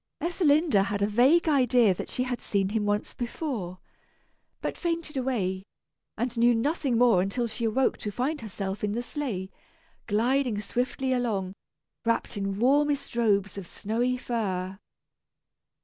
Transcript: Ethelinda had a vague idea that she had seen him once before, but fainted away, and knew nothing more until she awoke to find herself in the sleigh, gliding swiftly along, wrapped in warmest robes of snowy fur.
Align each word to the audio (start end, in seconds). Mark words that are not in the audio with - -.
Ethelinda 0.19 0.81
had 0.85 1.03
a 1.03 1.07
vague 1.07 1.47
idea 1.47 1.93
that 1.93 2.09
she 2.09 2.23
had 2.23 2.41
seen 2.41 2.69
him 2.69 2.87
once 2.87 3.13
before, 3.13 3.77
but 4.59 4.75
fainted 4.75 5.15
away, 5.15 5.61
and 6.17 6.35
knew 6.39 6.55
nothing 6.55 6.97
more 6.97 7.21
until 7.21 7.45
she 7.45 7.65
awoke 7.65 7.99
to 7.99 8.09
find 8.09 8.41
herself 8.41 8.83
in 8.83 8.93
the 8.93 9.03
sleigh, 9.03 9.51
gliding 10.07 10.59
swiftly 10.59 11.13
along, 11.13 11.53
wrapped 12.03 12.35
in 12.35 12.57
warmest 12.57 13.15
robes 13.15 13.59
of 13.59 13.67
snowy 13.67 14.17
fur. 14.17 14.75